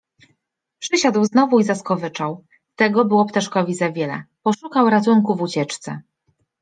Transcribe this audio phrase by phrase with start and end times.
[0.79, 2.45] Przysiadł znowu i zaskowyczał.
[2.75, 4.23] Tego było ptaszkowi za wiele.
[4.43, 6.01] Poszukał ratunku w ucieczce.